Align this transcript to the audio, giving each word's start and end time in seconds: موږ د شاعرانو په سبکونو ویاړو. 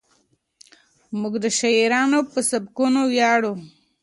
موږ 1.19 1.33
د 1.43 1.45
شاعرانو 1.59 2.19
په 2.31 2.39
سبکونو 2.49 3.01
ویاړو. 3.11 3.53